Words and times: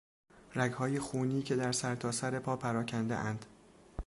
رگهای 0.55 0.99
خونی 0.99 1.41
که 1.43 1.55
در 1.55 1.71
سرتاسر 1.71 2.39
پا 2.39 2.55
پراکندهاند 2.55 3.45